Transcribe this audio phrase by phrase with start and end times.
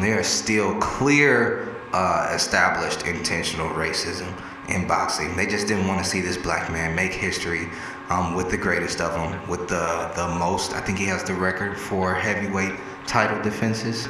[0.00, 4.32] There is still clear, uh, established intentional racism
[4.68, 5.34] in boxing.
[5.36, 7.68] They just didn't want to see this black man make history
[8.08, 10.72] um, with the greatest of them, with the the most.
[10.72, 12.74] I think he has the record for heavyweight
[13.06, 14.08] title defenses.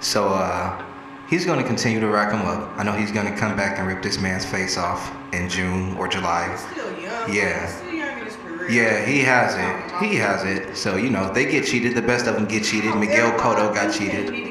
[0.00, 0.84] So uh,
[1.28, 2.76] he's going to continue to rack them up.
[2.76, 5.96] I know he's going to come back and rip this man's face off in June
[5.98, 6.50] or July.
[6.50, 7.32] He's still young.
[7.32, 7.66] Yeah.
[7.66, 8.70] He's still young in his career.
[8.70, 10.04] Yeah, he has it.
[10.04, 10.76] He has it.
[10.76, 11.94] So you know they get cheated.
[11.94, 12.96] The best of them get cheated.
[12.96, 14.48] Miguel Cotto got He cheated.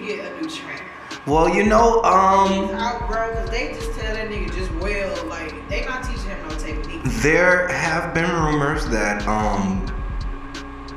[1.27, 2.01] Well, you know,
[2.47, 6.29] He's um, outgrown because they just tell that nigga just well, like they not teaching
[6.29, 7.01] him no technique.
[7.21, 9.85] there have been rumors that um,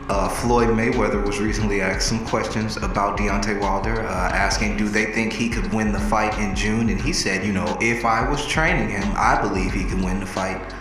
[0.08, 5.06] uh, Floyd Mayweather was recently asked some questions about Deontay Wilder, uh, asking, do they
[5.06, 6.90] think he could win the fight in June?
[6.90, 10.20] And he said, you know, if I was training him, I believe he could win
[10.20, 10.74] the fight.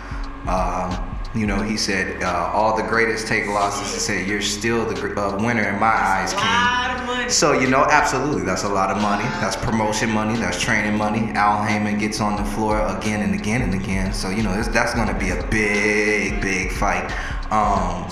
[0.46, 3.92] Um, you know, he said, uh, all the greatest take losses.
[3.92, 6.89] He said, you're still the uh, winner in my eyes, King.
[7.30, 9.22] So you know, absolutely, that's a lot of money.
[9.40, 10.36] That's promotion money.
[10.36, 11.30] That's training money.
[11.34, 14.12] Al Haymon gets on the floor again and again and again.
[14.12, 17.04] So you know, that's going to be a big, big fight.
[17.52, 18.08] Um,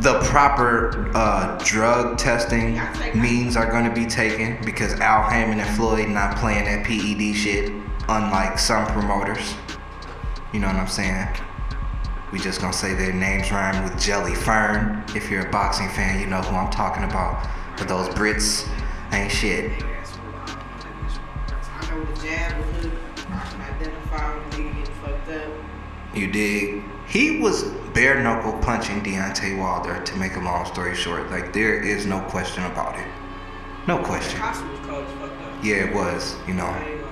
[0.00, 2.80] the proper uh, drug testing
[3.14, 7.36] means are going to be taken because Al Haymon and Floyd not playing that PED
[7.36, 7.70] shit,
[8.08, 9.54] unlike some promoters.
[10.54, 11.28] You know what I'm saying?
[12.32, 15.04] We just gonna say their names rhyme with Jelly Fern.
[15.14, 17.46] If you're a boxing fan, you know who I'm talking about.
[17.78, 18.68] But those Brits
[19.12, 19.70] ain't shit.
[26.14, 26.82] You dig?
[27.06, 30.02] He was bare knuckle punching Deontay Wilder.
[30.02, 33.06] To make a long story short, like there is no question about it.
[33.86, 34.40] No question.
[35.62, 36.36] Yeah, it was.
[36.48, 37.02] You know.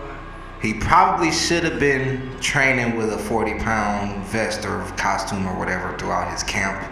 [0.62, 5.96] He probably should have been training with a 40 pound vest or costume or whatever
[5.98, 6.82] throughout his camp.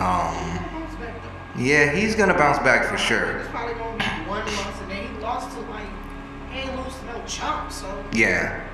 [0.00, 0.75] Um,
[1.58, 3.38] yeah, he's gonna bounce back for sure.
[3.38, 5.88] It's probably gonna be one month and then he lost to like,
[6.50, 8.04] he ain't lose no chump, so.
[8.12, 8.66] Yeah,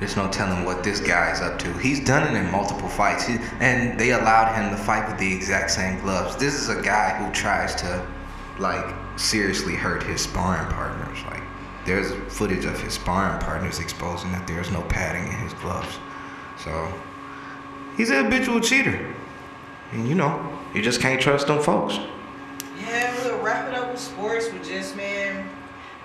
[0.00, 1.72] there's no telling what this guy's up to.
[1.78, 5.32] He's done it in multiple fights, he, and they allowed him to fight with the
[5.32, 6.36] exact same gloves.
[6.36, 8.06] This is a guy who tries to,
[8.58, 11.18] like, seriously hurt his sparring partners.
[11.26, 11.42] Like,
[11.86, 15.98] there's footage of his sparring partners exposing that there's no padding in his gloves.
[16.58, 16.92] So,
[17.96, 19.14] he's a habitual cheater.
[19.92, 21.98] And you know, you just can't trust them folks.
[23.54, 25.48] Wrap it up with sports with just, man,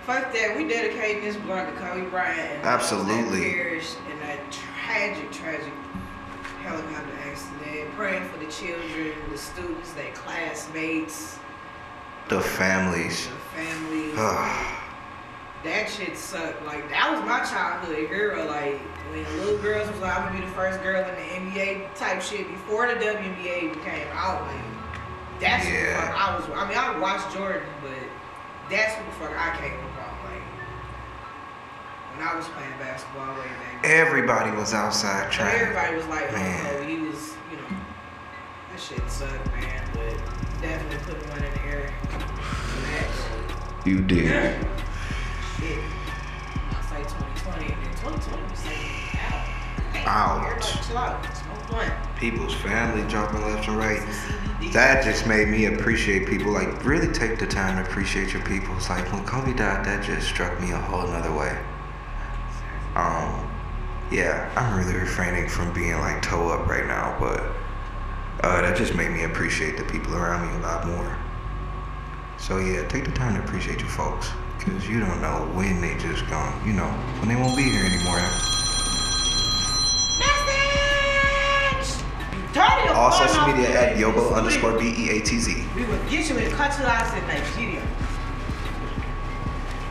[0.04, 0.56] fuck that.
[0.56, 2.38] We dedicating this blunt to Kobe Bryant.
[2.40, 3.40] and Absolutely.
[3.40, 5.74] That perished in that tragic, tragic
[6.62, 7.92] helicopter accident.
[7.96, 11.40] Praying for the children, the students, their classmates,
[12.28, 13.28] The families.
[13.28, 14.16] the families.
[15.62, 16.64] That shit sucked.
[16.66, 18.46] Like that was my childhood hero.
[18.48, 18.80] Like
[19.12, 22.22] when little girls was like, I'm gonna be the first girl in the NBA type
[22.22, 24.42] shit before the WNBA became out.
[24.48, 24.89] Like
[25.40, 26.02] that's what the Yeah.
[26.12, 26.46] fuck I was.
[26.56, 27.92] I mean, I watched Jordan, but
[28.70, 30.14] that's what the fuck I came about.
[30.26, 30.44] Like
[32.18, 33.86] when I was playing basketball way back.
[33.86, 35.56] Everybody was outside trying.
[35.60, 36.76] Everybody was like, oh, Man.
[36.76, 37.78] oh, he was, you know,
[38.72, 39.84] that shit sucked, man.
[39.94, 40.18] But
[40.62, 41.94] definitely put one in the air.
[43.86, 44.26] You did.
[45.60, 45.80] shit.
[46.70, 50.60] I say 2020, and then 2020 was like, out.
[50.60, 50.74] Ouch.
[52.18, 54.02] People's family dropping left and right.
[54.74, 56.52] That just made me appreciate people.
[56.52, 58.76] Like, really take the time to appreciate your people.
[58.76, 61.58] It's like when Kobe died, that just struck me a whole nother way.
[62.96, 63.50] Um,
[64.12, 67.42] yeah, I'm really refraining from being like toe up right now, but
[68.44, 71.18] uh, that just made me appreciate the people around me a lot more.
[72.38, 74.30] So yeah, take the time to appreciate your folks,
[74.60, 76.60] cause you don't know when they just gone.
[76.66, 76.88] You know,
[77.20, 78.20] when they won't be here anymore.
[83.00, 85.56] All social media at and Yobo underscore B E A T Z.
[85.74, 87.82] We will get you in Katulas in Nigeria.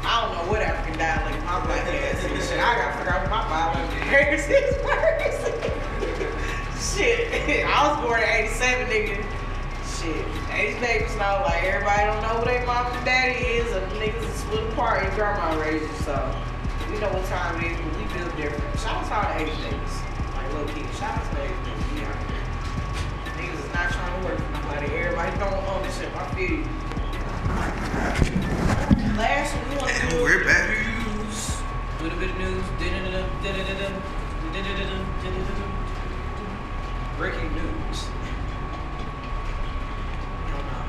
[0.05, 2.51] I don't know what African dialect my black ass is.
[2.51, 5.41] Shit, I gotta figure out what my biological parents is first.
[6.99, 9.25] Shit, I was born in 87, nigga.
[9.89, 13.91] Shit, 80 babies know, like, everybody don't know who their mom and daddy is, and
[13.93, 16.13] niggas is split apart in grandma raised you, so
[16.93, 18.79] we know what time it is, but we feel different.
[18.79, 19.97] Shout out to all the 80 babies.
[20.37, 21.68] Like, low key, shout out to the 80
[23.79, 24.87] not trying to work for nobody.
[24.87, 26.11] Everybody don't own this shit.
[26.17, 26.65] I feel you.
[29.17, 30.69] Last one, we want to do We're back.
[30.69, 31.63] news.
[31.99, 32.65] A little bit of news.
[37.17, 38.09] Breaking news.
[40.45, 40.85] I don't know.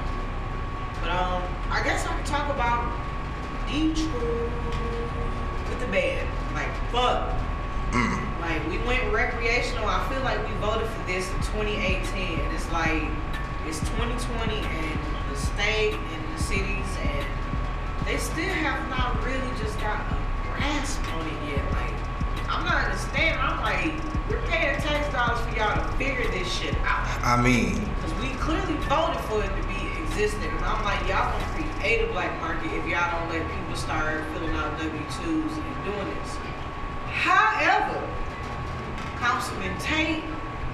[1.01, 2.91] But um, I guess I can talk about
[3.68, 4.51] Detroit
[5.69, 6.27] with the band.
[6.56, 7.36] Like, fuck.
[8.69, 9.88] We went recreational.
[9.88, 12.39] I feel like we voted for this in 2018.
[12.54, 13.04] It's like
[13.66, 15.00] it's 2020 and
[15.31, 17.25] the state and the cities and
[18.06, 20.18] they still have not really just got a
[20.50, 21.66] grasp on it yet.
[21.74, 21.94] Like,
[22.50, 23.38] I'm not understanding.
[23.42, 23.94] I'm like,
[24.30, 27.06] we're paying tax dollars for y'all to figure this shit out.
[27.22, 30.50] I mean, Because we clearly voted for it to be existing.
[30.50, 34.25] And I'm like, y'all gonna create a black market if y'all don't let people start
[34.33, 36.38] filling out W-2s and doing this.
[37.10, 38.01] However,
[39.19, 40.24] Councilman Tate,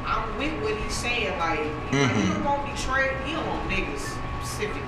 [0.05, 1.37] I'm with what he's saying.
[1.39, 2.43] Like, he, like, he don't mm-hmm.
[2.43, 4.81] want Detroit, he don't want niggas specifically.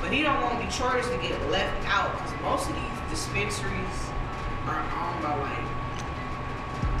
[0.00, 4.10] But he don't want Detroiters to get left out because most of these dispensaries
[4.66, 5.64] are owned by like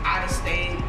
[0.04, 0.80] out of state,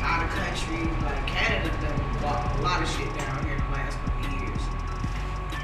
[0.00, 0.92] out of country.
[1.02, 4.42] Like Canada done bought a lot of shit down here in the last couple of
[4.42, 4.60] years.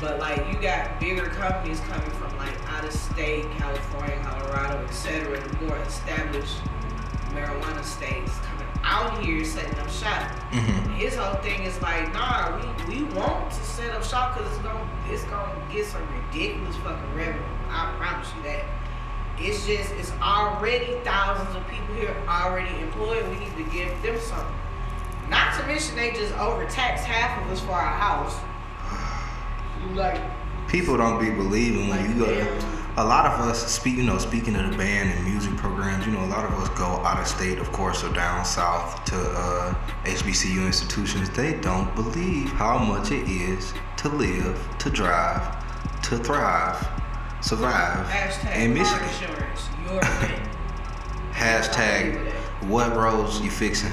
[0.01, 5.39] But like you got bigger companies coming from like out of state, California, Colorado, etc.
[5.39, 6.63] The more established
[7.35, 8.33] marijuana states
[8.91, 10.29] out here setting up shop.
[10.51, 10.95] mhm.
[10.97, 12.59] His whole thing is like, nah,
[12.89, 16.77] we, we want to set up shop because it's gonna it's gonna get some ridiculous
[16.77, 17.41] fucking revenue.
[17.71, 18.65] I promise you that.
[19.39, 23.25] It's just it's already thousands of people here already employed.
[23.31, 24.55] We need to give them something.
[25.31, 28.37] Not to mention they just overtaxed half of us for our house.
[29.95, 30.21] Like
[30.69, 34.03] people don't be believing when you go to Like, a lot of us speak you
[34.03, 36.85] know speaking of the band and music programs you know a lot of us go
[36.85, 39.75] out of state of course or down south to uh,
[40.05, 45.43] hbcu institutions they don't believe how much it is to live to drive
[46.03, 46.77] to thrive
[47.41, 49.69] survive hashtag michigan insurance.
[49.87, 50.01] Your
[51.33, 52.33] hashtag
[52.69, 53.93] what roads you fixing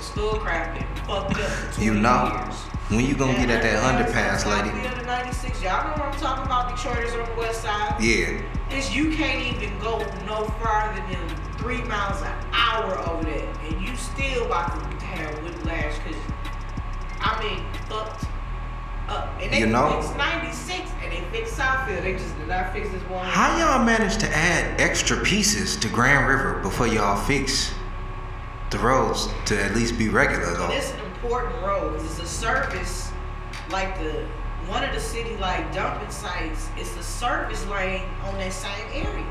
[0.00, 0.84] Still crapping.
[1.06, 1.74] Fucked up.
[1.74, 2.44] 20 You know.
[2.44, 2.71] Years.
[2.96, 5.62] When you gonna get at that underpass lady Southfield 96.
[5.62, 7.96] Y'all know what I'm talking about, Detroiters on the west side?
[8.02, 8.40] yeah
[8.76, 11.28] Is you can't even go no farther than
[11.58, 13.48] three miles an hour over there.
[13.68, 16.20] And you still about to have whiplash because,
[17.20, 18.24] I mean, fucked
[19.08, 19.28] up.
[19.40, 22.02] And they You know- fixed 96 and they fixed Southfield.
[22.02, 23.24] They just did not fix this one.
[23.26, 27.72] how y'all manage to add extra pieces to grand river before y'all fix
[28.70, 30.70] the roads to at least be regular though
[31.22, 33.12] important road 'cause it's a service
[33.70, 34.24] like the
[34.66, 36.68] one of the city like dumping sites.
[36.76, 39.24] It's a service lane on that same area.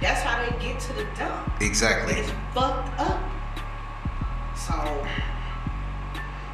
[0.00, 1.50] That's how they get to the dump.
[1.60, 3.20] Exactly it's fucked up.
[4.54, 5.06] So,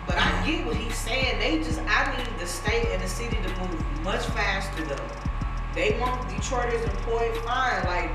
[0.06, 1.38] but I get what he's saying.
[1.40, 5.08] They just I need the state and the city to move much faster though.
[5.74, 7.84] They want Detroiters employed fine.
[7.86, 8.10] Like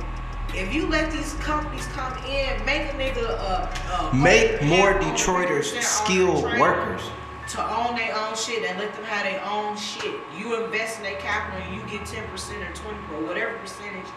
[0.55, 5.79] if you let these companies come in, make a nigga uh, uh Make more Detroiters
[5.81, 7.01] skilled workers.
[7.49, 10.15] to own their own shit and let them have their own shit.
[10.37, 14.07] You invest in their capital and you get ten percent or twenty or whatever percentage.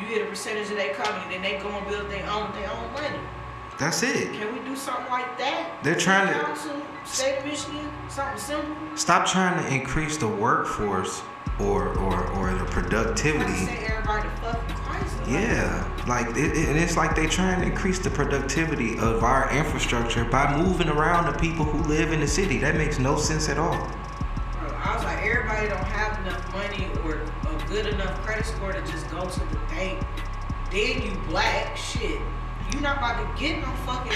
[0.00, 2.52] You get a percentage of their company, and then they go and build their own
[2.52, 3.18] their own money.
[3.78, 4.32] That's it.
[4.32, 5.78] Can we do something like that?
[5.82, 8.76] They're trying to- Council, state of Michigan, something simple.
[8.96, 11.22] Stop trying to increase the workforce
[11.58, 13.66] or or or the productivity.
[15.28, 19.54] Yeah, like it, it, and it's like they trying to increase the productivity of our
[19.54, 22.56] infrastructure by moving around the people who live in the city.
[22.56, 23.76] That makes no sense at all.
[24.52, 27.20] Bro, I was like, everybody don't have enough money or
[27.50, 30.02] a good enough credit score to just go to the bank.
[30.70, 32.20] Then you black shit.
[32.72, 34.12] You not about to get no fucking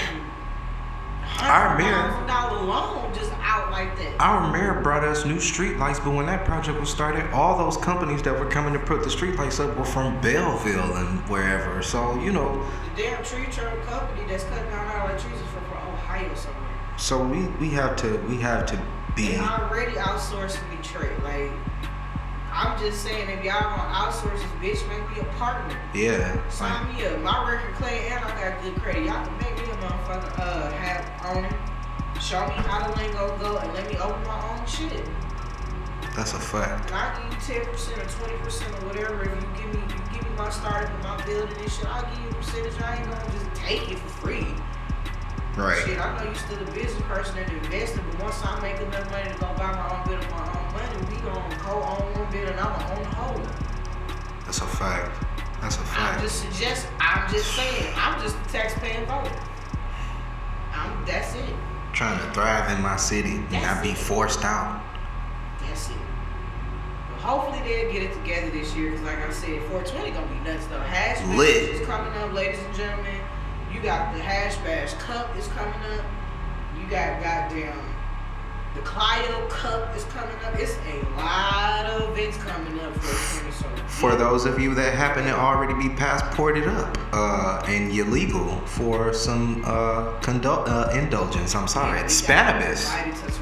[1.41, 4.13] Our mayor- thousand loan just out like that.
[4.19, 8.21] Our mayor brought us new streetlights, but when that project was started, all those companies
[8.23, 11.81] that were coming to put the streetlights up were from Belleville and wherever.
[11.81, 12.65] So you know,
[12.95, 16.69] The damn tree trunk company that's cutting down all our trees is from Ohio somewhere.
[16.97, 18.81] so we we have to we have to
[19.15, 19.29] be.
[19.33, 21.11] They already outsourced to Detroit.
[21.23, 21.51] Like,
[22.55, 25.75] I'm just saying, if y'all gonna outsource this bitch, make me a partner.
[25.95, 26.33] Yeah.
[26.35, 27.19] like- Sign me up.
[27.21, 29.03] My record clean and I got good credit.
[29.05, 31.49] Y'all can make me a motherfucker uh have owner.
[32.21, 35.03] Show me how the lingo go and let me open my own shit.
[36.15, 36.91] That's a fact.
[36.91, 39.23] And I give you ten percent or twenty percent or whatever.
[39.23, 42.03] If you give me you give me my startup and my building and shit, I'll
[42.13, 42.79] give you a percentage.
[42.81, 44.47] I ain't gonna just take it for free.
[45.57, 45.81] Right.
[45.85, 49.09] Shit, I know you still a business person and investor, but once I make enough
[49.11, 51.53] money to go buy my own bit of my own money, we gonna
[52.33, 53.47] bit and I'm gonna own.
[54.45, 55.23] That's a fact.
[55.61, 56.21] That's a I'm fact.
[56.21, 56.87] just suggest.
[56.99, 57.93] I'm just saying.
[57.95, 59.39] I'm just a taxpaying voter.
[60.73, 61.05] I'm.
[61.05, 61.55] That's it.
[61.93, 64.81] Trying to thrive in my city and not be forced out.
[65.61, 65.95] That's it.
[67.11, 68.91] But hopefully they'll get it together this year.
[68.91, 70.79] Cause like I said, 420 gonna be nuts though.
[70.79, 71.69] Hash Lit.
[71.69, 73.21] is coming up, ladies and gentlemen.
[73.71, 76.05] You got the Hash Bash Cup is coming up.
[76.79, 77.77] You got goddamn
[78.75, 80.55] the Clio Cup is coming up.
[80.55, 83.51] It's a lot of events coming up for
[83.87, 88.59] For those of you that happen to already be passported up uh, and you're legal
[88.61, 93.39] for some uh, uh, indulgence, I'm sorry, Yeah, Spanibus.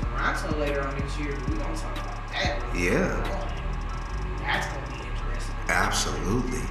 [0.50, 2.62] To later on this year, we gonna talk about that.
[2.76, 3.52] Yeah.
[4.40, 5.56] That's gonna be interesting.
[5.68, 6.62] Absolutely.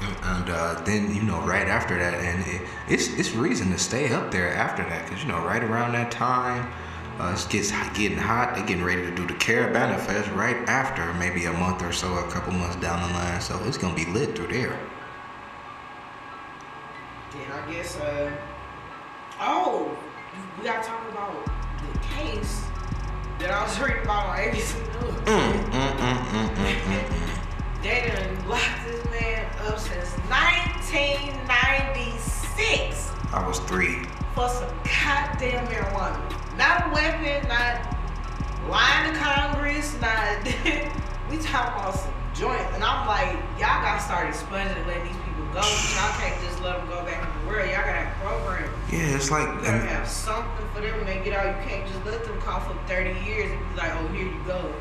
[0.00, 3.78] And, and uh, then you know, right after that, and it, it's it's reason to
[3.78, 6.70] stay up there after that, cause you know, right around that time,
[7.18, 8.54] uh, it gets getting hot.
[8.54, 12.14] They're getting ready to do the Caravana Fest right after, maybe a month or so,
[12.14, 13.40] a couple months down the line.
[13.40, 14.78] So it's gonna be lit through there.
[17.32, 18.30] Then I guess, uh,
[19.40, 19.96] oh,
[20.58, 22.62] we gotta talk about the case
[23.38, 25.14] that I was reading about on ABC News.
[25.24, 27.28] Mm, mm, mm, mm, mm, mm, mm.
[27.82, 34.04] They done locked this man up since 1996 I was three.
[34.34, 36.20] for some goddamn marijuana.
[36.58, 37.78] Not a weapon, not
[38.68, 40.42] lying to Congress, not.
[41.30, 42.60] we talk about some joint.
[42.74, 43.30] And I'm like,
[43.62, 45.62] y'all gotta start expunging and letting these people go.
[45.62, 47.70] Y'all can't just let them go back in the world.
[47.70, 48.74] Y'all gotta have programs.
[48.90, 49.46] Yeah, it's like.
[49.46, 51.46] You gotta have something for them when they get out.
[51.46, 54.42] You can't just let them cough up 30 years and be like, oh, here you
[54.44, 54.74] go.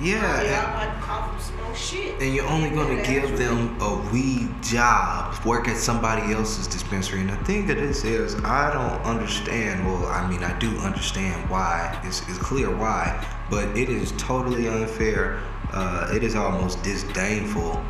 [0.00, 0.42] Yeah.
[0.42, 2.20] Yeah, I might cough up some shit.
[2.20, 7.20] And you're only gonna give them a weed job, work at somebody else's dispensary.
[7.20, 9.86] And the thing of this is, I don't understand.
[9.86, 12.00] Well, I mean, I do understand why.
[12.04, 15.40] It's, it's clear why, but it is totally unfair.
[15.72, 17.82] Uh, it is almost disdainful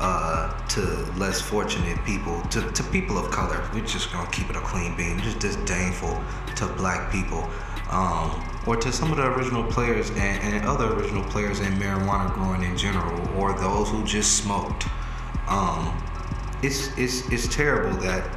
[0.00, 0.80] uh, to
[1.16, 3.68] less fortunate people, to, to people of color.
[3.74, 5.18] We're just gonna keep it a clean bean.
[5.20, 6.22] Just disdainful
[6.56, 7.48] to black people.
[7.90, 12.32] Um, or to some of the original players and, and other original players in marijuana
[12.34, 14.86] growing in general, or those who just smoked.
[15.48, 16.02] Um,
[16.62, 18.28] it's, it's, it's terrible that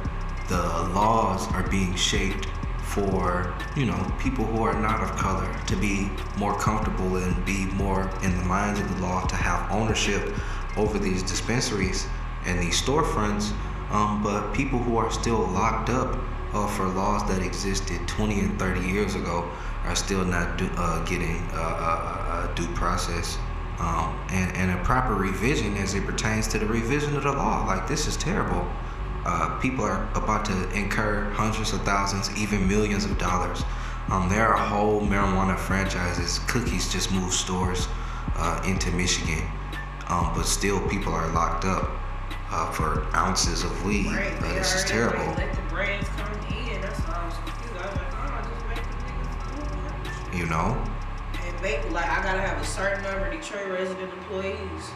[0.48, 0.62] the
[0.94, 2.46] laws are being shaped
[2.92, 7.64] for you know people who are not of color to be more comfortable and be
[7.66, 10.34] more in the minds of the law to have ownership
[10.76, 12.06] over these dispensaries
[12.44, 13.52] and these storefronts
[13.90, 16.18] um, but people who are still locked up
[16.52, 19.50] uh, for laws that existed 20 and 30 years ago
[19.84, 23.38] are still not do, uh, getting uh, a, a due process
[23.78, 27.64] um, and, and a proper revision as it pertains to the revision of the law.
[27.66, 28.66] Like, this is terrible.
[29.24, 33.62] Uh, people are about to incur hundreds of thousands, even millions of dollars.
[34.08, 36.40] Um, there are whole marijuana franchises.
[36.48, 37.88] Cookies just moved stores
[38.36, 39.46] uh, into Michigan,
[40.08, 41.90] um, but still people are locked up
[42.50, 44.06] uh, for ounces of weed.
[44.06, 45.34] Right, Uh, this is terrible.
[50.32, 50.82] You know?
[51.44, 54.90] And make like I gotta have a certain number of Detroit resident employees,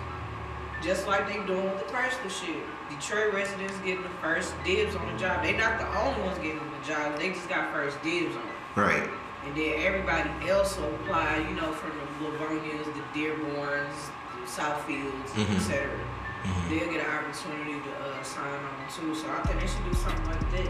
[0.83, 2.63] just like they doing with the Chrysler shit.
[2.89, 5.43] Detroit residents getting the first dibs on the job.
[5.43, 7.19] They're not the only ones getting the job.
[7.19, 8.81] They just got first dibs on it.
[8.81, 9.11] Right.
[9.45, 15.31] And then everybody else will apply, you know, from the Livonias, the Dearborns, the Southfields,
[15.35, 15.57] Mhm.
[15.57, 15.89] etc.
[16.45, 16.69] Mhm.
[16.69, 19.15] They'll get an opportunity to uh, sign on too.
[19.15, 20.69] So I think they should do something like that.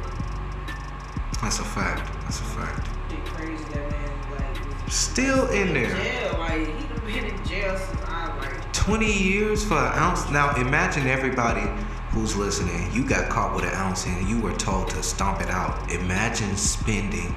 [1.43, 2.11] That's a fact.
[2.23, 2.89] That's a fact.
[3.27, 5.95] Crazy that man like Still in there.
[5.95, 6.37] jail.
[6.39, 10.29] Like he been in jail since I like 20 years for an ounce.
[10.31, 11.63] Now imagine everybody
[12.11, 12.91] who's listening.
[12.93, 15.91] You got caught with an ounce and you were told to stomp it out.
[15.93, 17.35] Imagine spending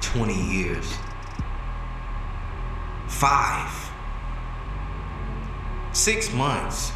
[0.00, 0.94] 20 years.
[3.08, 3.70] Five.
[5.92, 6.92] Six months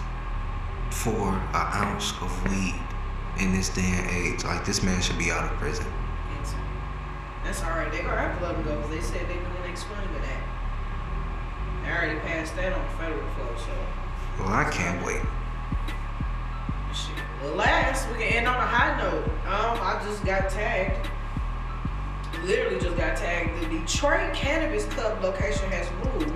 [0.90, 2.74] for an ounce of weed
[3.38, 4.44] in this day and age.
[4.44, 5.86] Like this man should be out of prison.
[7.46, 7.90] That's alright.
[7.92, 10.42] They gonna have to let him go because they said they doing to that.
[11.84, 15.22] They already passed that on federal floor, so Well, I can't wait.
[16.92, 17.14] shit.
[17.42, 19.24] Well, last we can end on a high note.
[19.46, 21.08] Um, I just got tagged.
[22.44, 23.60] Literally just got tagged.
[23.62, 26.32] The Detroit Cannabis Club location has moved.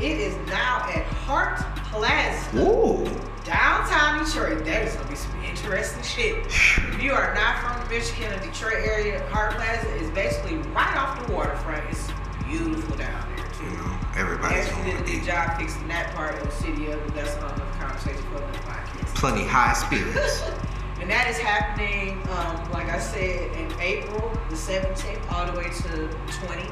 [0.00, 1.58] It is now at Hart
[1.90, 2.58] Plaza.
[2.58, 3.04] Ooh.
[3.44, 5.32] Downtown Detroit, that is gonna be some
[5.64, 6.36] interesting shit.
[6.46, 10.96] If you are not from the Michigan or Detroit area, Hart Plaza is basically right
[10.96, 11.84] off the waterfront.
[11.90, 12.08] It's
[12.44, 13.76] beautiful down there You too.
[13.76, 17.14] know, everybody's Actually did a good job fixing that part of the city up, but
[17.14, 19.14] that's another conversation for another podcast.
[19.14, 20.42] plenty high spirits.
[21.00, 25.64] And that is happening, um, like I said, in April the 17th all the way
[25.68, 26.08] to
[26.46, 26.70] 20.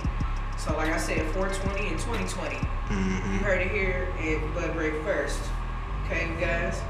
[0.56, 2.54] So like I said, 420 and 2020.
[2.54, 2.60] You
[2.96, 5.38] hmm heard it here at Bud Break first.
[6.06, 6.80] Okay, you guys?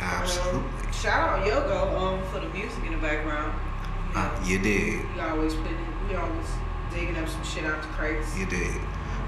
[0.00, 0.60] Absolutely.
[0.60, 3.52] Um, shout out Yogo um, for the music in the background.
[4.10, 5.14] You, know, Uh, you did.
[5.14, 5.70] we always put
[6.08, 6.46] we always
[6.92, 8.36] digging up some shit out the crates.
[8.38, 8.74] You did.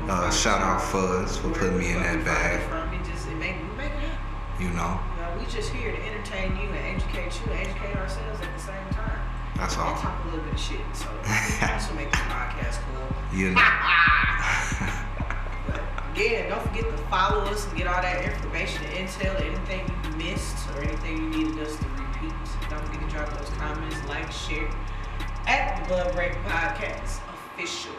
[0.09, 2.61] Uh, shout out Fuzz for putting me in that it bag.
[2.69, 2.93] From.
[2.95, 4.25] It just it make we make it happen.
[4.65, 7.97] You know, You know, we just here to entertain you and educate you and educate
[7.97, 9.21] ourselves at the same time.
[9.57, 9.93] that's all.
[9.93, 10.81] And talk a little bit of shit.
[10.95, 13.39] So that's what makes this podcast cool.
[13.39, 13.61] You know.
[16.19, 19.87] But again, don't forget to follow us and get all that information and intel, anything
[19.87, 22.35] you missed or anything you needed us to repeat.
[22.69, 24.69] Don't forget to drop those comments, like, share
[25.47, 27.95] at the Bud Break Podcast official.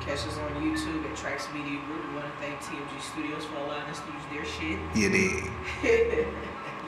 [0.00, 2.08] Catch us on YouTube at Tracks Media Group.
[2.08, 4.80] We want to thank TMG Studios for allowing us to use their shit.
[4.96, 5.44] You did.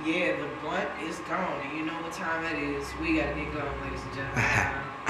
[0.07, 2.88] yeah, the blunt is gone, and you know what time it is.
[3.02, 4.45] We gotta get going, ladies and gentlemen.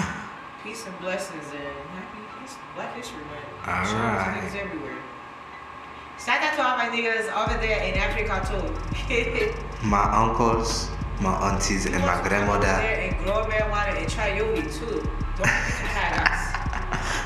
[0.64, 1.62] Peace and blessings and
[1.94, 2.18] happy
[2.74, 3.68] Black History Month.
[3.68, 4.54] All Shout right.
[4.54, 4.96] everywhere.
[6.24, 9.54] Shout out to all my niggas over there in Africa too.
[9.86, 12.66] My uncles, my aunties, and my grandmother.
[12.66, 15.00] And Global Water and Trayovi too.
[15.36, 16.58] Don't forget to.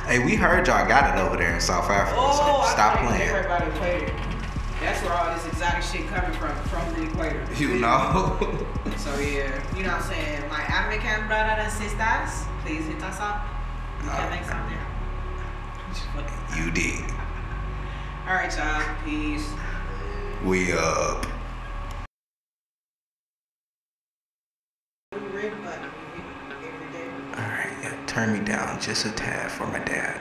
[0.06, 3.28] Hey, we heard y'all got it over there in South Africa, Oh, so stop playing.
[3.30, 4.12] heard about the equator.
[4.80, 7.46] That's where all this exotic shit coming from, from the equator.
[7.56, 8.36] You know.
[8.96, 10.48] So yeah, you know what I'm saying?
[10.50, 13.46] My African brothers and sisters, please hit us up.
[14.02, 14.78] We can uh, make something.
[16.58, 17.04] you did.
[18.24, 18.96] All right, y'all.
[19.04, 19.50] Peace.
[20.44, 21.26] We up.
[25.12, 25.90] We read about it
[26.62, 27.08] every day.
[27.30, 30.20] All right, yeah, turn me down just a tad for my dad.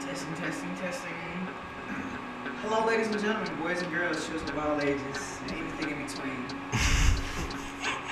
[0.00, 1.10] Testing, testing, testing.
[2.62, 6.46] Hello, ladies and gentlemen, boys and girls, children of all ages, and anything in between.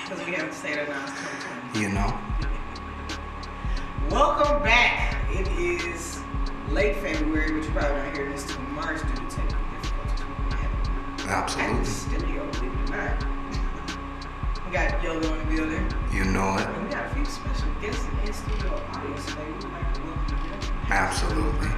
[0.05, 1.13] Because we have to say that now, it's
[1.73, 1.81] 2020.
[1.81, 2.19] You know.
[4.11, 5.14] Welcome back.
[5.31, 6.21] It is
[6.71, 10.25] late February, but you're probably not hearing this till March due to technical difficulties.
[11.19, 11.85] we the Absolutely.
[11.85, 13.27] studio, believe it or not.
[14.67, 15.93] We got Yoga in the building.
[16.13, 16.67] You know it.
[16.67, 19.45] And we got a few special guests in studio audience today.
[19.47, 20.61] We'd like to welcome them.
[20.91, 21.69] Absolutely.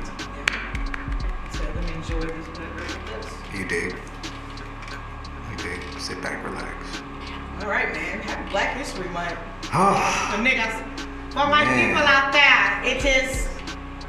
[1.52, 3.54] So let me enjoy this with.
[3.54, 3.92] You did.
[5.50, 6.00] You did.
[6.00, 7.02] Sit back, relax.
[7.62, 8.20] All right, man.
[8.20, 9.38] Happy Black History Month.
[9.72, 10.34] Ah.
[10.38, 10.95] Oh, The niggas.
[11.36, 11.88] For my Man.
[11.88, 13.46] people out there, it is,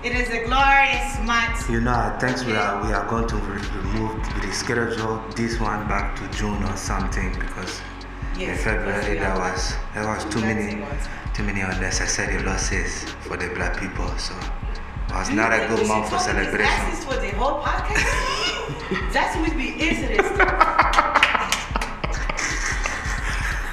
[0.01, 1.69] it is a glorious month.
[1.69, 5.59] you know, I think we are we are going to re- remove the schedule this
[5.59, 7.81] one back to June or something because
[8.39, 11.33] in February yes, that was that was too many it one time.
[11.33, 14.07] too many unnecessary losses for the black people.
[14.17, 14.33] So
[15.09, 16.61] it was not a good month for celebration.
[16.63, 18.07] asses for the whole podcast?
[19.13, 20.23] That's what we be this.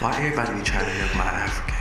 [0.03, 1.74] Why everybody be trying to look my African?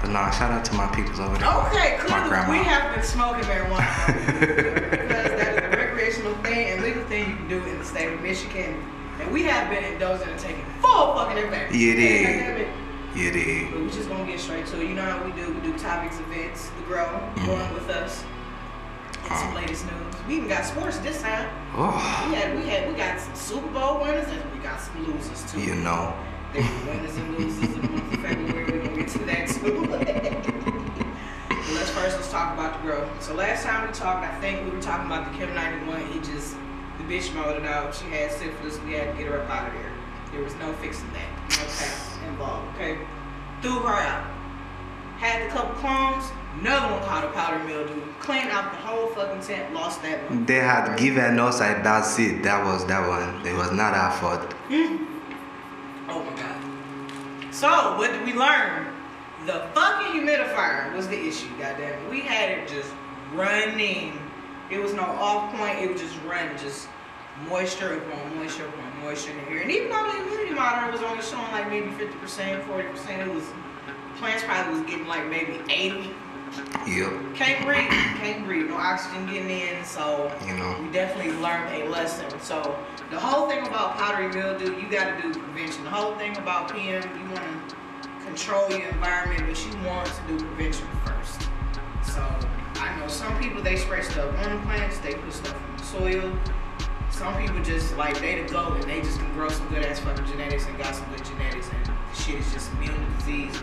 [0.00, 1.48] But nah, shout out to my peoples over there.
[1.66, 4.06] Okay, clearly we have been smoking marijuana
[4.40, 8.12] because that is a recreational thing and legal thing you can do in the state
[8.12, 8.82] of Michigan.
[9.20, 11.76] And we have been indulging and taking full fucking advantage.
[11.76, 12.68] Yeah, it Okay, it.
[13.14, 13.68] Yeah, they.
[13.70, 14.88] But we just gonna get straight to it.
[14.88, 15.52] You know how we do.
[15.52, 17.46] We do topics, events, the grow, Mm-hmm.
[17.46, 18.24] going with us.
[19.28, 19.60] And some Uh.
[19.60, 20.14] latest news.
[20.26, 21.46] We even got sports this time.
[21.76, 25.04] Oh, We had we had we got some Super Bowl winners and we got some
[25.06, 25.60] losers too.
[25.60, 26.14] you know.
[26.54, 28.79] There's winners and losers in the month of February.
[29.16, 30.56] We're get to that too.
[31.50, 33.08] But let's first let's talk about the girl.
[33.20, 36.06] So last time we talked, I think we were talking about the Chem 91.
[36.06, 36.56] He just
[36.98, 37.94] the bitch molded out.
[37.94, 38.80] She had syphilis.
[38.80, 39.92] We had to get her up out of there.
[40.32, 41.50] There was no fixing that.
[41.50, 42.74] No tax involved.
[42.74, 42.98] Okay,
[43.62, 44.24] threw her out.
[45.18, 46.24] Had the couple clones.
[46.58, 48.00] Another one caught a powder mildew.
[48.18, 49.72] Cleaned out the whole fucking tent.
[49.72, 50.46] Lost that one.
[50.46, 52.42] They had given us like that's it.
[52.42, 53.46] That was that one.
[53.46, 54.52] It was not our fault.
[54.68, 55.04] Hmm.
[56.08, 57.54] Oh my god.
[57.54, 58.89] So, what did we learn?
[59.46, 62.10] The fucking humidifier was the issue, goddamn it.
[62.10, 62.90] We had it just
[63.34, 64.18] running.
[64.70, 66.88] It was no off point, it was just running, just
[67.48, 69.62] moisture upon moisture upon moisture in the air.
[69.62, 73.44] And even though the humidity monitor was only showing like maybe 50%, 40%, it was,
[74.16, 76.10] plants probably was getting like maybe 80.
[76.86, 77.34] Yep.
[77.34, 80.76] Can't breathe, can't breathe, no oxygen getting in, so You know.
[80.82, 82.28] we definitely learned a lesson.
[82.40, 82.76] So
[83.10, 85.84] the whole thing about powdery mildew, you got to do prevention.
[85.84, 87.76] The whole thing about PM, you want to
[88.30, 91.48] control your environment, but you want to do prevention first.
[92.04, 92.22] So
[92.76, 95.82] I know some people they spray stuff on the plants, they put stuff in the
[95.82, 96.38] soil.
[97.10, 99.98] Some people just like they to go and they just can grow some good ass
[99.98, 103.60] fucking genetics and got some good genetics and shit is just immune to disease.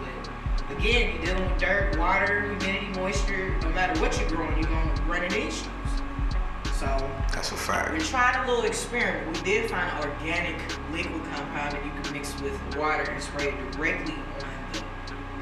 [0.68, 3.58] But again, you're dealing with dirt, water, humidity, moisture.
[3.62, 5.68] No matter what you're growing, you're gonna run into issues.
[6.74, 6.86] So
[7.34, 8.06] That's a we fact.
[8.06, 9.36] tried a little experiment.
[9.38, 13.48] We did find an organic liquid compound that you can mix with water and spray
[13.48, 14.47] it directly on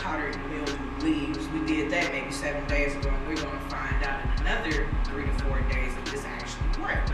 [0.06, 1.48] the powdered mildew leaves.
[1.50, 4.88] We did that maybe seven days ago, and we're going to find out in another
[5.06, 7.10] three to four days if this actually worked.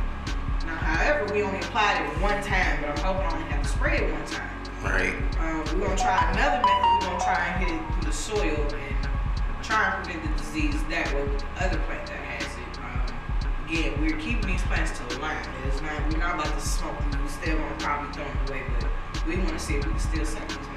[0.65, 3.69] Now, however, we only applied it one time, but I'm hoping I only have to
[3.69, 4.49] spray it one time.
[4.83, 5.15] Right.
[5.39, 6.91] Um, we're gonna try another method.
[6.91, 10.75] We're gonna try and hit it through the soil and try and prevent the disease
[10.89, 12.73] that way with the other plant that has it.
[12.81, 15.37] Um, again, we're keeping these plants to the line.
[15.67, 17.23] It's not we're not about to smoke them.
[17.23, 19.99] We still gonna probably throw them away, but we want to see if we can
[19.99, 20.70] still save these.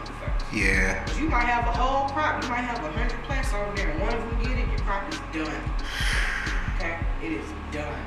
[0.54, 1.04] Yeah.
[1.18, 2.42] you might have a whole crop.
[2.42, 4.78] You might have a hundred plants over there, and one of them get it, your
[4.80, 5.60] crop is done.
[6.76, 8.00] Okay, it is done.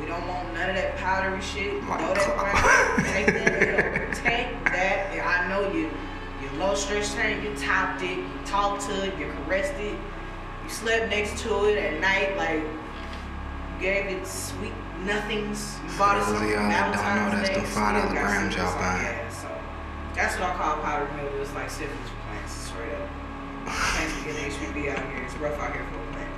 [0.00, 1.82] We don't want none of that powdery shit.
[1.82, 3.06] My Blow that ground.
[3.06, 4.14] Take that.
[4.14, 5.20] Take that.
[5.20, 5.90] I know you.
[6.40, 9.98] You low stress trained, you topped it, you talked to it, you caressed it,
[10.62, 14.72] you slept next to it at night, like you gave it sweet
[15.04, 15.78] nothings.
[15.84, 18.54] You bought it For those of y'all that don't know, that's the five dollar grams
[18.54, 19.27] y'all buying.
[20.18, 21.40] Your ass, So that's what I call powdered mildew.
[21.40, 23.08] It's like syphilis plants, straight up.
[23.66, 25.22] Plants be getting HPV out here.
[25.24, 26.28] It's rough out here for a plant.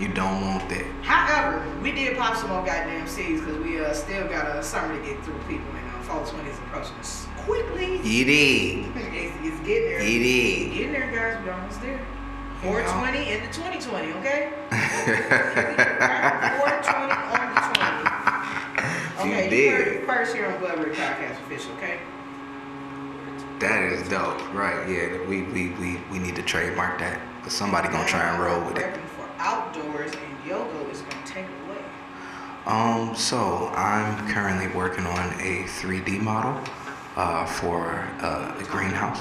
[0.00, 0.84] You don't want that.
[1.02, 4.94] However, we did pop some more goddamn seeds because we uh, still got a summer
[4.94, 7.96] to get through people and uh, fall 20 is approaching us quickly.
[8.02, 8.86] You did.
[8.96, 10.02] it's, it's getting there.
[10.02, 10.66] You did.
[10.66, 11.38] It's getting there, guys.
[11.44, 11.98] We're almost there.
[12.62, 14.50] 420 into 2020, okay?
[14.68, 17.60] 420 on the
[19.20, 19.28] 20.
[19.32, 19.72] Okay, you, did.
[19.72, 21.98] heard it first here on Bloodberry Podcast Official, okay?
[23.58, 24.52] That is dope.
[24.52, 25.26] Right, yeah.
[25.26, 27.20] We we, we, we need to trademark that.
[27.42, 28.94] Cause somebody gonna try and roll with it.
[29.16, 31.78] For outdoors and yoga is gonna take away.
[32.66, 36.60] Um, so I'm currently working on a 3D model
[37.16, 39.20] uh, for uh, the greenhouse.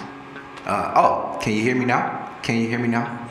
[0.65, 2.38] Uh, oh, can you hear me now?
[2.41, 3.21] Can you hear me now?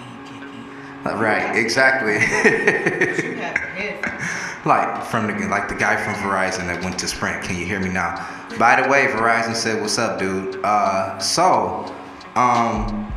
[1.05, 2.14] Right, exactly.
[4.64, 7.44] Like from the like the guy from Verizon that went to Sprint.
[7.44, 8.16] Can you hear me now?
[8.59, 11.92] By the way, Verizon said, "What's up, dude?" Uh, so,
[12.35, 13.12] um,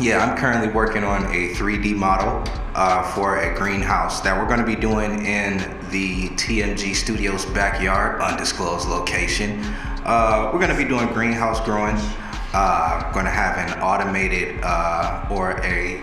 [0.00, 2.44] yeah, I'm currently working on a 3D model
[2.76, 5.58] uh, for a greenhouse that we're going to be doing in
[5.90, 9.60] the TMG Studios backyard, undisclosed location.
[10.04, 11.96] Uh, we're going to be doing greenhouse growing.
[12.52, 16.00] Uh, going to have an automated uh, or a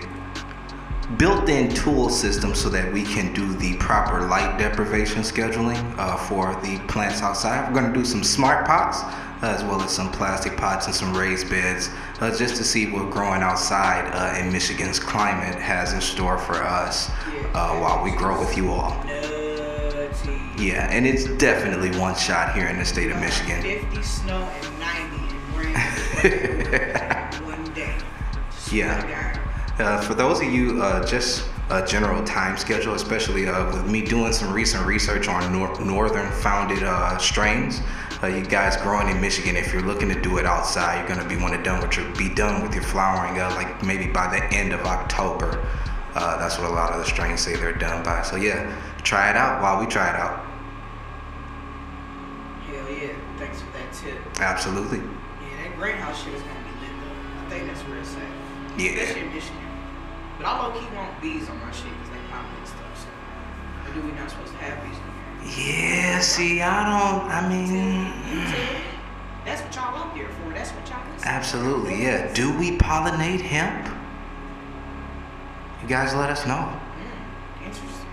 [1.16, 6.54] built-in tool system so that we can do the proper light deprivation scheduling uh, for
[6.62, 7.68] the plants outside.
[7.68, 10.94] We're going to do some smart pots uh, as well as some plastic pots and
[10.94, 15.92] some raised beds uh, just to see what growing outside uh, in Michigan's climate has
[15.92, 17.10] in store for us
[17.54, 19.04] uh, while we grow with you all.
[20.58, 23.62] Yeah, and it's definitely one shot here in the state of Michigan.
[23.62, 25.74] 50 snow and 90 in rain.
[27.44, 27.96] One day.
[28.70, 29.41] Yeah.
[29.76, 29.98] Swear to God.
[29.98, 34.02] Uh, for those of you, uh, just a general time schedule, especially uh, with me
[34.02, 37.80] doing some recent research on nor- northern founded uh, strains.
[38.22, 41.28] Uh, you guys growing in Michigan, if you're looking to do it outside, you're gonna
[41.28, 44.44] be want to done with your be done with your flowering, like maybe by the
[44.54, 45.66] end of October.
[46.14, 48.22] Uh, that's what a lot of the strains say they're done by.
[48.22, 50.44] So yeah, try it out while we try it out.
[52.66, 53.14] Hell yeah.
[53.38, 54.40] Thanks for that tip.
[54.40, 54.98] Absolutely.
[54.98, 57.46] Yeah, that greenhouse shit is gonna be lit though.
[57.46, 58.22] I think that's real sad.
[58.78, 58.90] Yeah.
[58.90, 59.61] Especially in Michigan.
[60.42, 62.98] But I low key want bees on my shit because they pollinate stuff.
[62.98, 63.08] So,
[63.86, 64.98] or do we not supposed to have bees?
[65.56, 66.18] Yeah.
[66.18, 67.30] See, I don't.
[67.30, 68.10] I mean.
[69.44, 70.52] That's what y'all up here for.
[70.52, 71.28] That's what y'all listen.
[71.28, 72.32] Absolutely, yeah.
[72.32, 73.86] Do we pollinate hemp?
[75.80, 76.54] You guys let us know.
[76.54, 78.06] Mm, interesting.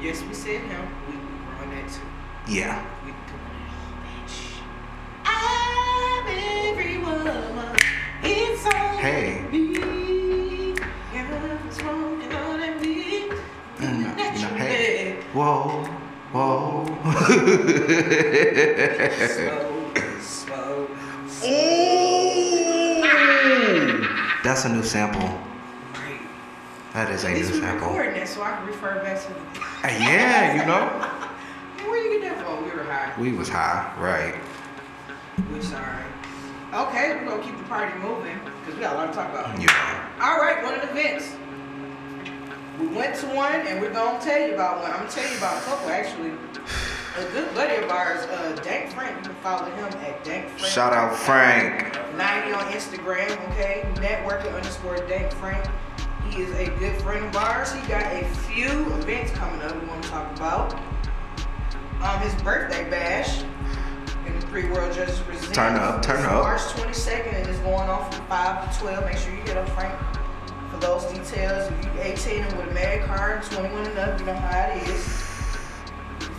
[0.00, 0.88] Yes, we said hemp.
[1.06, 1.16] We
[1.54, 2.00] growing that too.
[2.50, 2.82] Yeah.
[3.04, 4.60] We doing it bitch.
[5.26, 6.26] I'm
[6.72, 7.76] every woman.
[8.22, 9.67] It's on Hey.
[15.38, 15.86] Whoa,
[16.32, 16.84] whoa.
[20.18, 20.88] Slow, slow.
[21.46, 23.02] Ooh.
[24.42, 25.38] That's a new sample.
[26.92, 27.86] That is a new sample.
[27.86, 29.38] recording that so I can refer back to the.
[29.84, 30.88] Yeah, you know.
[31.88, 32.64] Where you get that from?
[32.64, 33.14] We were high.
[33.16, 34.34] We was high, right?
[35.52, 36.02] We're sorry.
[36.74, 39.62] Okay, we're gonna keep the party moving because we got a lot to talk about.
[39.62, 40.08] Yeah.
[40.20, 41.36] All right, one of the events.
[42.78, 44.92] We went to one and we're gonna tell you about one.
[44.92, 46.30] I'm gonna tell you about a couple actually.
[47.16, 49.16] A good buddy of ours, uh, Dank Frank.
[49.16, 50.72] You can follow him at Dank Frank.
[50.72, 51.98] Shout out Frank.
[52.16, 53.84] 90 on Instagram, okay?
[53.94, 55.66] Networker underscore Dank Frank.
[56.30, 57.72] He is a good friend of ours.
[57.72, 60.74] He got a few events coming up we want to talk about.
[62.00, 63.42] Um, his birthday bash
[64.24, 65.50] in the Free World Justice Presents.
[65.50, 66.44] Turn up, turn up.
[66.44, 69.04] March 22nd and it's going on from 5 to 12.
[69.04, 69.98] Make sure you hit up Frank
[70.80, 71.70] those details.
[71.70, 74.88] If you're 18 and with a med card, 21 and up, you know how it
[74.88, 75.28] is.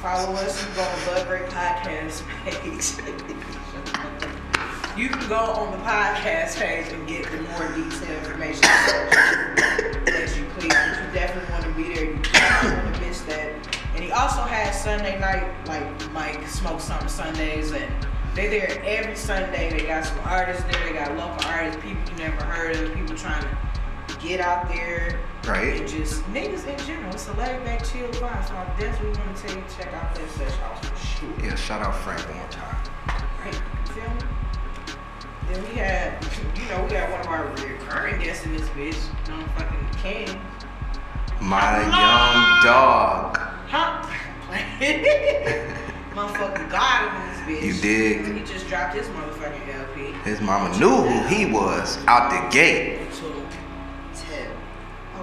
[0.02, 0.66] Follow us.
[0.66, 2.96] You go on Bud Break Podcast page.
[4.98, 8.64] you can go on the podcast page and get the more detailed information
[10.08, 10.74] as you please.
[10.74, 12.06] But you definitely want to be there.
[12.06, 13.54] You don't want to miss that.
[13.96, 17.92] And he also has Sunday night, like Mike Smoke Something Sundays, and
[18.36, 19.70] they're there every Sunday.
[19.70, 20.86] They got some artists there.
[20.86, 23.69] They got local artists, people you never heard of, people trying to
[24.22, 25.80] get out there Right.
[25.80, 27.12] and just niggas in general.
[27.14, 28.48] It's a laid back, chill vibe.
[28.48, 31.30] So I definitely want to tell you check out that session out for sure.
[31.44, 32.78] Yeah, shout out Frank one more time.
[33.44, 34.20] Right, you feel me?
[35.52, 36.24] Then we had,
[36.56, 40.40] you know, we got one of our recurring guests in this bitch, no fucking King.
[41.42, 43.38] My young dog.
[43.70, 44.06] Huh?
[46.14, 47.64] Motherfucking God in this bitch.
[47.66, 48.38] You dig?
[48.38, 50.12] He just dropped his motherfucking LP.
[50.30, 53.00] His mama knew who he was out the gate.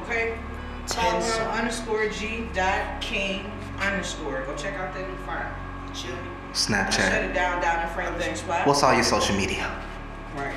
[0.07, 0.29] Two, ten.
[0.29, 0.39] Okay.
[0.87, 1.59] Ten Follow him songs.
[1.59, 4.43] underscore G dot King underscore.
[4.47, 5.55] Go check out that new fire.
[5.95, 6.15] Chill.
[6.53, 6.93] Snapchat.
[6.93, 8.67] Shut it down down in front of that spot.
[8.67, 9.71] What's all your social media?
[10.37, 10.55] right?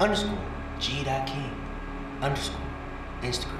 [0.00, 0.38] Underscore.
[0.78, 1.04] G.
[1.04, 1.50] dot King.
[2.22, 2.56] Underscore.
[3.22, 3.58] Instagram.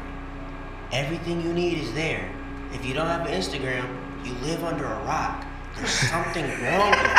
[0.92, 2.30] Everything you need is there.
[2.72, 3.86] If you don't have an Instagram,
[4.24, 5.44] you live under a rock.
[5.76, 7.12] There's something wrong with you.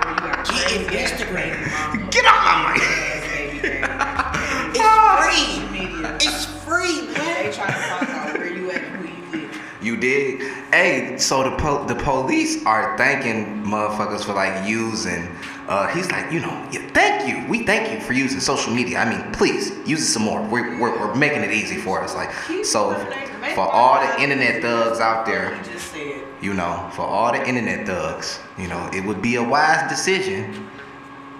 [0.00, 1.34] Or you got Get crazy in ass Instagram.
[1.34, 2.82] baby mama, Get off my mic.
[2.82, 4.78] ass baby daddy.
[4.78, 4.88] It's
[5.20, 5.69] free.
[6.02, 6.16] Media.
[6.16, 7.14] It's free, man.
[7.14, 7.52] They man.
[7.52, 9.60] trying to find out where you at and who you with.
[9.82, 10.40] You dig?
[10.72, 15.28] Hey, so the po- the police are thanking motherfuckers for like using.
[15.68, 17.48] Uh, he's like, you know, yeah, thank you.
[17.48, 18.98] We thank you for using social media.
[18.98, 20.42] I mean, please use it some more.
[20.48, 22.14] We're, we're, we're making it easy for us.
[22.14, 22.32] Like,
[22.64, 22.92] so
[23.54, 25.56] for all the internet thugs out there,
[25.94, 29.88] You you know, for all the internet thugs, you know, it would be a wise
[29.88, 30.69] decision.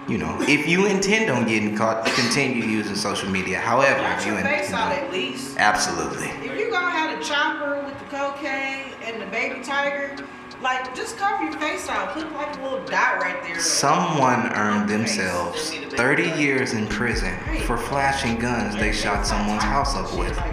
[0.07, 3.59] You know, if you intend on getting caught, continue using social media.
[3.59, 5.57] However, if you, your in, face you know, at least.
[5.57, 6.27] absolutely.
[6.27, 10.15] If you're gonna have the chopper with the cocaine and the baby tiger,
[10.61, 12.13] like just cover your face out.
[12.13, 13.59] Put like a little dot right there.
[13.59, 20.15] Someone earned themselves 30 years in prison for flashing guns they shot someone's house up
[20.17, 20.51] with oh,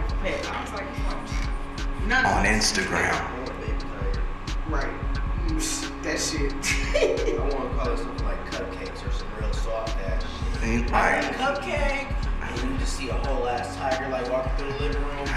[2.11, 2.45] on.
[2.47, 3.13] Instagram.
[4.69, 4.93] Right.
[6.03, 6.53] That shit.
[7.39, 9.38] I want to call it something like cupcakes or some real
[9.69, 10.69] soft ass shit.
[10.69, 12.09] Ain't like, cupcake,
[12.43, 15.19] and you just see a whole ass tiger like walking through the living room.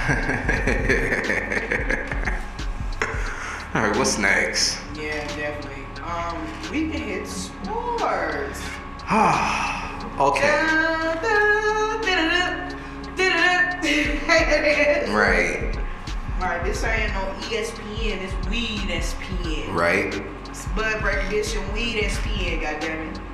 [3.74, 4.80] All right, what's next?
[4.96, 5.86] Yeah, definitely.
[6.04, 8.62] Um, we can hit sports.
[10.20, 10.50] okay,
[15.14, 15.76] right.
[16.40, 19.74] right, this ain't no ESPN, it's Weed SPN.
[19.74, 20.24] right.
[20.50, 23.31] It's Bud Break Edition, Weed SPN, goddammit.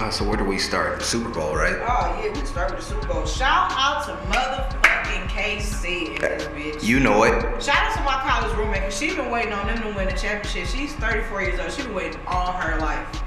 [0.00, 1.02] Uh, so where do we start?
[1.02, 1.76] Super Bowl, right?
[1.82, 3.26] Oh, yeah, we start with the Super Bowl.
[3.26, 6.82] Shout out to motherfucking KC and this bitch.
[6.82, 7.62] You know it.
[7.62, 10.14] Shout out to my college roommate, because she been waiting on them to win the
[10.14, 10.68] championship.
[10.68, 11.70] She's 34 years old.
[11.70, 13.22] She been waiting all her life.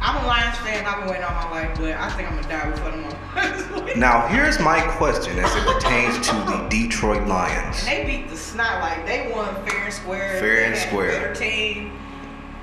[0.00, 0.84] I'm a Lions fan.
[0.84, 3.96] I've been waiting all my life, but I think I'm gonna die before the.
[3.96, 7.86] Now, here's my question as it pertains to the Detroit Lions.
[7.86, 10.40] They beat the snot like they won fair and square.
[10.40, 11.10] Fair and square.
[11.12, 11.96] Better team.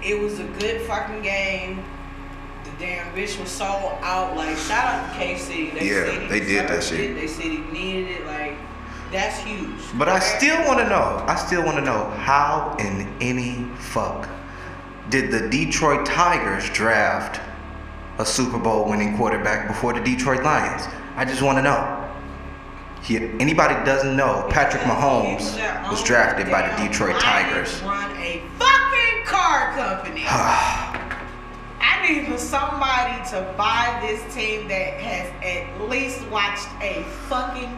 [0.03, 1.83] It was a good fucking game.
[2.79, 4.35] Damn bitch was sold out.
[4.35, 5.73] Like shout out to KC.
[5.73, 6.99] They Yeah, said they did that shit.
[6.99, 7.15] it.
[7.15, 8.25] They said he needed it.
[8.25, 8.55] Like
[9.11, 9.69] that's huge.
[9.95, 11.23] But I still want to know.
[11.27, 14.27] I still want to know how in any fuck
[15.09, 17.39] did the Detroit Tigers draft
[18.17, 20.83] a Super Bowl winning quarterback before the Detroit Lions?
[21.15, 21.99] I just want to know.
[23.03, 25.57] He, anybody doesn't know, Patrick Mahomes
[25.91, 27.81] was drafted by the Detroit Tigers.
[27.83, 30.23] Run a fucking car company.
[30.29, 30.92] Ah.
[31.85, 37.77] I need for somebody to buy this team that has at least watched a fucking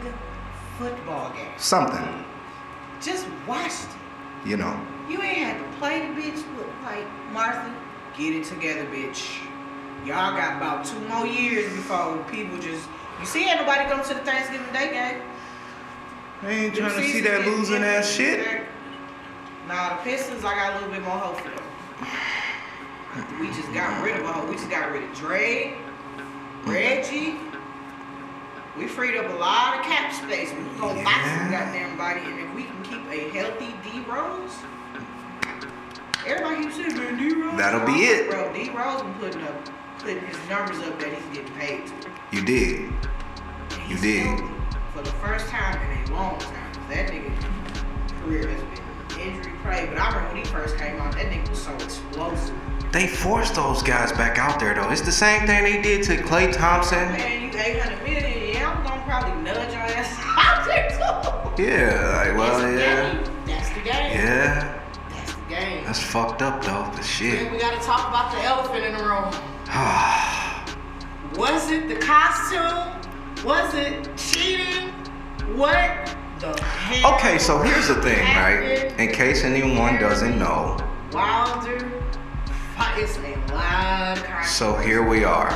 [0.78, 1.52] football game.
[1.58, 2.24] Something,
[3.02, 4.48] Just watched it.
[4.50, 4.80] you know.
[5.10, 7.74] You ain't had to play the bitch with like Martha.
[8.18, 9.40] Get it together, bitch.
[10.06, 12.88] Y'all got about two more years before people just.
[13.20, 15.22] You see, ain't nobody come to the Thanksgiving Day game.
[16.44, 18.62] I ain't trying to see that losing ass shit.
[19.68, 21.64] Nah, the Pistons, I got a little bit more hope for them.
[23.40, 24.46] We just got rid of a hoe.
[24.50, 25.74] We just got rid of Dre,
[26.66, 27.38] Reggie.
[28.78, 30.50] We freed up a lot of cap space.
[30.52, 34.02] We can go buy some goddamn body, and if we can keep a healthy D
[34.02, 34.52] Rose,
[36.28, 37.58] everybody keeps saying, man, D Rose.
[37.58, 38.30] That'll be it.
[38.30, 42.12] Bro, D Rose been putting up, putting his numbers up that he's getting paid to.
[42.34, 42.92] You did.
[43.88, 44.40] You did.
[44.94, 46.72] For the first time in a long time.
[46.90, 47.32] That nigga
[48.22, 48.85] career has been
[49.28, 49.86] injury prey.
[49.88, 52.56] But I remember when he first came out, that nigga was so explosive.
[52.92, 54.90] They forced those guys back out there though.
[54.90, 56.98] It's the same thing they did to Klay Thompson.
[57.10, 61.64] Man, you 800 million, yeah, I'm gonna probably nudge your ass out there too.
[61.64, 63.24] Yeah, like well, That's the yeah, game.
[63.46, 64.12] That's the game.
[64.14, 64.82] yeah.
[65.10, 65.84] That's the game.
[65.86, 66.84] That's fucked up though.
[66.86, 67.52] But Then shit.
[67.52, 69.34] we gotta talk about the elephant in the room.
[71.38, 72.94] Was it the costume?
[73.46, 74.90] Was it cheating?
[75.58, 76.25] What the?
[77.06, 78.94] Okay, so here's the thing, right?
[79.00, 80.78] In case anyone doesn't know,
[81.12, 81.92] Wilder.
[82.98, 85.52] It's a lot so here we are.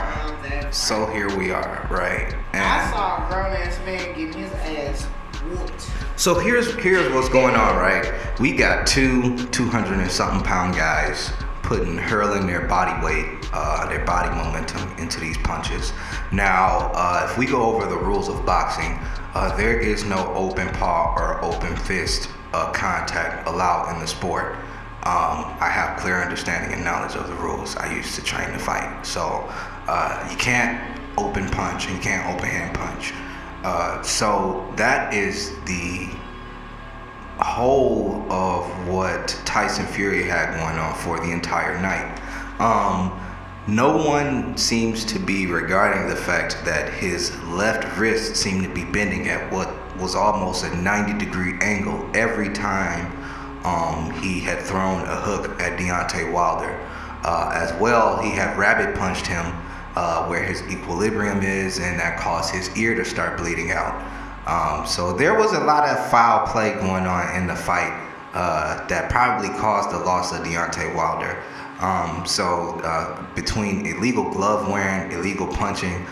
[0.72, 2.36] So here we are, right?
[2.54, 5.06] I saw a grown ass man getting his ass
[5.44, 5.90] whooped.
[6.16, 8.12] so here's here's what's going on, right?
[8.40, 11.32] We got two 200 and something pound guys
[11.64, 15.94] putting hurling their body weight, uh, their body momentum into these punches.
[16.32, 19.00] Now, uh, if we go over the rules of boxing,
[19.34, 24.56] uh, there is no open paw or open fist uh, contact allowed in the sport.
[25.04, 27.76] um, I have clear understanding and knowledge of the rules.
[27.78, 29.06] I used to train to fight.
[29.06, 29.46] So
[29.88, 33.14] uh, you can't open punch and you can't open hand punch.
[33.64, 36.10] Uh, so that is the
[37.40, 42.20] whole of what Tyson Fury had going on for the entire night.
[42.60, 43.18] Um,
[43.76, 48.84] no one seems to be regarding the fact that his left wrist seemed to be
[48.84, 53.12] bending at what was almost a 90 degree angle every time
[53.66, 56.80] um, he had thrown a hook at Deontay Wilder.
[57.24, 59.46] Uh, as well, he had rabbit punched him
[59.96, 63.94] uh, where his equilibrium is, and that caused his ear to start bleeding out.
[64.48, 67.94] Um, so there was a lot of foul play going on in the fight
[68.34, 71.44] uh, that probably caused the loss of Deontay Wilder.
[71.80, 76.06] Um, so uh, between illegal glove wearing, illegal punching,